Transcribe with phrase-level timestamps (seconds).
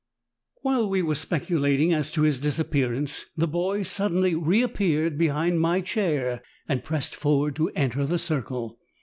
[0.63, 6.41] While we were speculating as to his disappearance the boy suddenly reappeared behind my chair
[6.67, 8.79] and pressed forward to enter the circle.